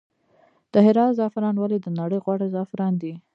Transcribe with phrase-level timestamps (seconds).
[0.71, 3.13] د هرات زعفران ولې د نړۍ غوره زعفران دي؟